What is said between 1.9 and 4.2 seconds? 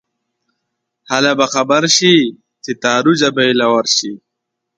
شې چې تارو جبې له ورشې